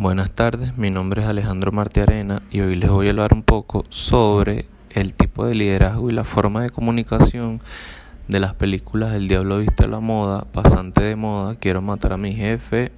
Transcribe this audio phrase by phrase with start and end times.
[0.00, 3.84] Buenas tardes, mi nombre es Alejandro Arena y hoy les voy a hablar un poco
[3.90, 7.60] sobre el tipo de liderazgo y la forma de comunicación
[8.26, 12.32] de las películas El Diablo Viste la Moda, Pasante de Moda, Quiero Matar a mi
[12.32, 12.92] Jefe,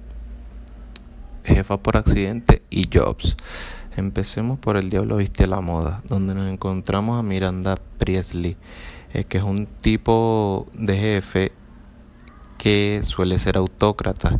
[1.43, 3.35] Jefa por Accidente y Jobs.
[3.97, 8.55] Empecemos por El Diablo Viste la Moda, donde nos encontramos a Miranda Priestley,
[9.13, 11.51] eh, que es un tipo de jefe
[12.57, 14.39] que suele ser autócrata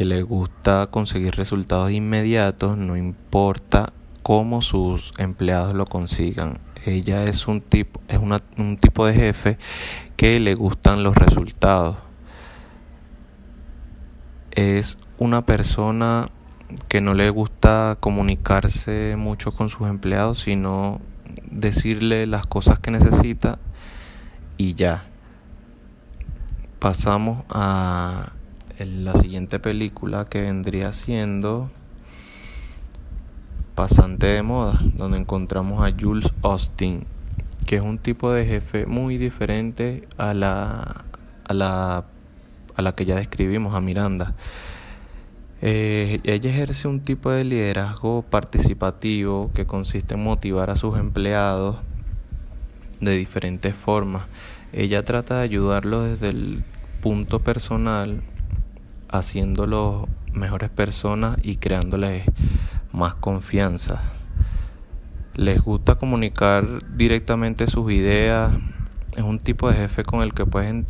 [0.00, 6.58] que le gusta conseguir resultados inmediatos, no importa cómo sus empleados lo consigan.
[6.86, 9.58] Ella es un tipo, es un tipo de jefe
[10.16, 11.98] que le gustan los resultados.
[14.52, 16.30] Es una persona
[16.88, 21.02] que no le gusta comunicarse mucho con sus empleados, sino
[21.50, 23.58] decirle las cosas que necesita
[24.56, 25.04] y ya.
[26.78, 28.32] Pasamos a
[28.86, 31.70] la siguiente película que vendría siendo
[33.74, 37.04] Pasante de Moda, donde encontramos a Jules Austin,
[37.66, 41.04] que es un tipo de jefe muy diferente a la,
[41.44, 42.04] a la,
[42.74, 44.34] a la que ya describimos, a Miranda.
[45.60, 51.76] Eh, ella ejerce un tipo de liderazgo participativo que consiste en motivar a sus empleados
[53.00, 54.22] de diferentes formas.
[54.72, 56.64] Ella trata de ayudarlos desde el
[57.02, 58.22] punto personal
[59.10, 62.24] haciéndolos mejores personas y creándoles
[62.92, 64.00] más confianza.
[65.34, 68.52] Les gusta comunicar directamente sus ideas.
[69.16, 70.84] Es un tipo de jefe con el que puedes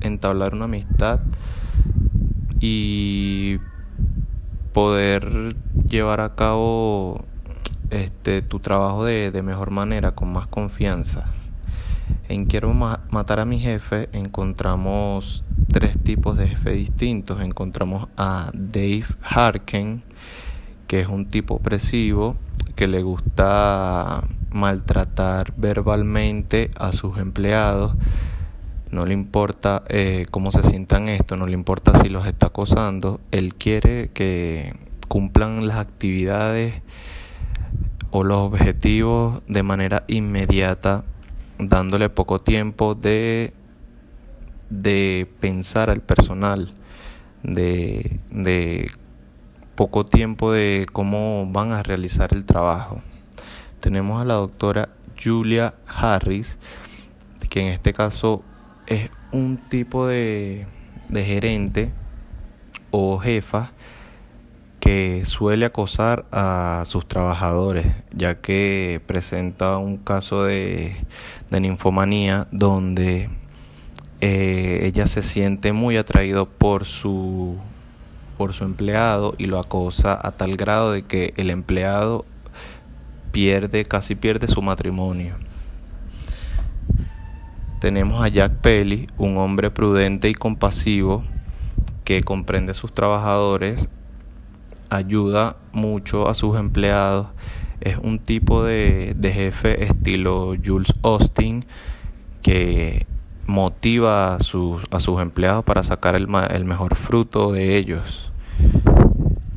[0.00, 1.20] entablar una amistad
[2.60, 3.58] y
[4.72, 5.54] poder
[5.88, 7.24] llevar a cabo
[7.90, 11.26] este tu trabajo de, de mejor manera, con más confianza.
[12.28, 17.42] En Quiero matar a mi jefe encontramos tres tipos de jefe distintos.
[17.42, 20.02] Encontramos a Dave Harken,
[20.86, 22.36] que es un tipo opresivo
[22.76, 27.94] que le gusta maltratar verbalmente a sus empleados.
[28.90, 33.20] No le importa eh, cómo se sientan esto, no le importa si los está acosando.
[33.32, 34.74] Él quiere que
[35.08, 36.82] cumplan las actividades
[38.10, 41.04] o los objetivos de manera inmediata
[41.58, 43.52] dándole poco tiempo de,
[44.70, 46.72] de pensar al personal,
[47.42, 48.90] de, de
[49.74, 53.02] poco tiempo de cómo van a realizar el trabajo.
[53.80, 54.90] Tenemos a la doctora
[55.22, 56.58] Julia Harris,
[57.50, 58.42] que en este caso
[58.86, 60.66] es un tipo de,
[61.08, 61.92] de gerente
[62.90, 63.72] o jefa
[64.84, 70.94] que suele acosar a sus trabajadores, ya que presenta un caso de,
[71.50, 73.30] de ninfomanía donde
[74.20, 77.56] eh, ella se siente muy atraído por su
[78.36, 82.26] por su empleado y lo acosa a tal grado de que el empleado
[83.32, 85.36] pierde casi pierde su matrimonio.
[87.80, 91.24] Tenemos a Jack Pelly, un hombre prudente y compasivo
[92.04, 93.88] que comprende sus trabajadores
[94.96, 97.28] ayuda mucho a sus empleados.
[97.80, 101.66] Es un tipo de, jefe estilo Jules Austin
[102.42, 103.06] que
[103.46, 108.32] motiva a sus, a sus empleados para sacar el, el mejor fruto de ellos.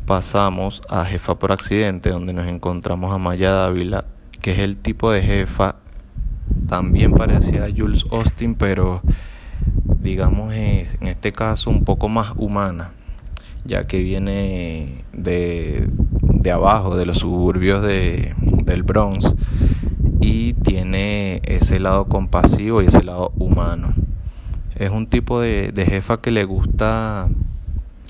[0.05, 4.05] Pasamos a jefa por accidente, donde nos encontramos a Maya Dávila,
[4.41, 5.75] que es el tipo de jefa
[6.67, 9.01] también parecida a Jules Austin, pero
[9.99, 12.91] digamos en este caso un poco más humana
[13.66, 15.90] ya que viene de,
[16.22, 19.34] de abajo, de los suburbios de, del Bronx,
[20.22, 23.94] y tiene ese lado compasivo y ese lado humano.
[24.75, 27.29] Es un tipo de, de jefa que le gusta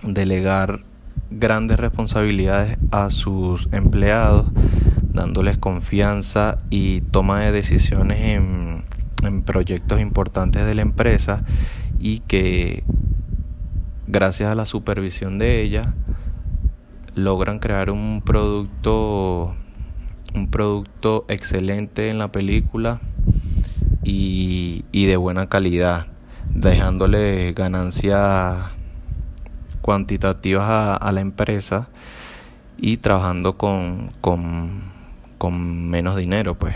[0.03, 0.83] delegar
[1.31, 4.45] grandes responsabilidades a sus empleados,
[5.13, 8.83] dándoles confianza y toma de decisiones en,
[9.23, 11.43] en proyectos importantes de la empresa
[11.99, 12.83] y que
[14.07, 15.93] gracias a la supervisión de ella,
[17.15, 19.55] logran crear un producto
[20.33, 22.99] un producto excelente en la película
[24.03, 26.07] y, de buena calidad,
[26.53, 28.57] dejándole ganancias
[29.81, 31.89] cuantitativas a, la empresa
[32.77, 34.83] y trabajando con, con,
[35.37, 36.75] con menos dinero pues.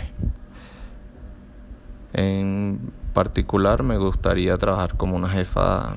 [2.12, 5.96] En particular me gustaría trabajar como una jefa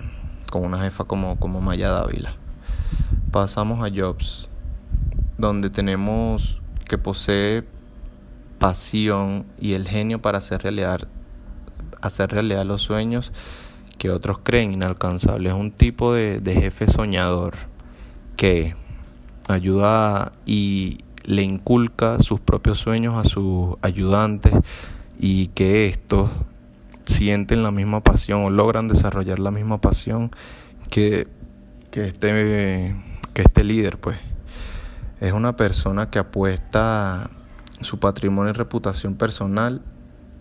[0.51, 2.36] con una jefa como, como Maya Dávila.
[3.31, 4.47] Pasamos a Jobs,
[5.38, 7.63] donde tenemos que posee
[8.59, 11.07] pasión y el genio para hacer realidad,
[12.01, 13.31] hacer realidad los sueños
[13.97, 15.53] que otros creen inalcanzables.
[15.53, 17.56] Es un tipo de, de jefe soñador
[18.38, 18.75] que
[19.47, 24.53] ayuda y le inculca sus propios sueños a sus ayudantes
[25.19, 26.30] y que estos
[27.15, 30.31] sienten la misma pasión o logran desarrollar la misma pasión
[30.89, 31.27] que,
[31.91, 32.95] que, este,
[33.33, 34.17] que este líder, pues.
[35.21, 37.29] Es una persona que apuesta
[37.81, 39.81] su patrimonio y reputación personal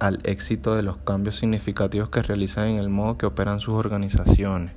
[0.01, 4.75] al éxito de los cambios significativos que realizan en el modo que operan sus organizaciones.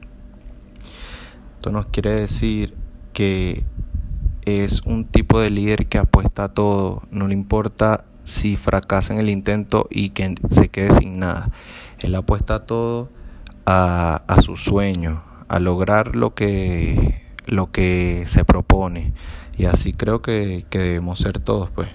[1.55, 2.75] Esto nos quiere decir
[3.13, 3.63] que
[4.45, 9.19] es un tipo de líder que apuesta a todo, no le importa si fracasa en
[9.19, 11.49] el intento y que se quede sin nada.
[11.99, 13.09] Él apuesta todo
[13.65, 19.13] a, su sueño, a lograr lo que, lo que se propone.
[19.57, 21.87] Y así creo que, que debemos ser todos, pues.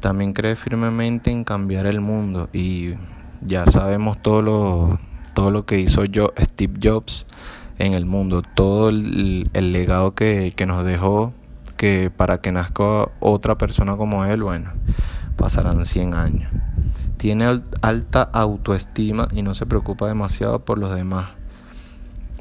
[0.00, 2.94] También cree firmemente en cambiar el mundo y
[3.40, 4.98] ya sabemos todo lo,
[5.32, 7.24] todo lo que hizo yo, Steve Jobs
[7.78, 11.32] en el mundo, todo el, el legado que, que nos dejó
[11.82, 14.70] que para que nazca otra persona como él, bueno,
[15.42, 16.52] pasarán 100 años.
[17.16, 21.30] Tiene alta autoestima y no se preocupa demasiado por los demás.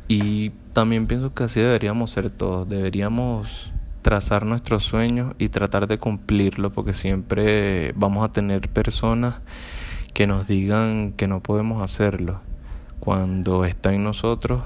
[0.07, 2.69] Y también pienso que así deberíamos ser todos.
[2.69, 3.71] Deberíamos
[4.03, 9.37] trazar nuestros sueños y tratar de cumplirlo porque siempre vamos a tener personas
[10.13, 12.39] que nos digan que no podemos hacerlo
[12.99, 14.61] cuando está en nosotros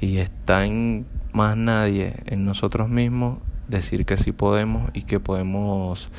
[0.00, 6.10] y está en más nadie en nosotros mismos decir que sí podemos y que podemos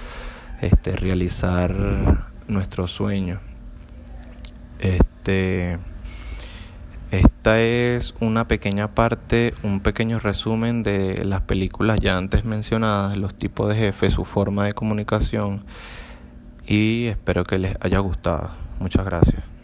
[0.62, 3.40] este, realizar nuestros sueños.
[4.80, 5.78] Este,
[7.12, 13.34] esta es una pequeña parte, un pequeño resumen de las películas ya antes mencionadas, los
[13.36, 15.64] tipos de jefes, su forma de comunicación
[16.66, 18.50] y espero que les haya gustado.
[18.80, 19.57] Muchas gracias.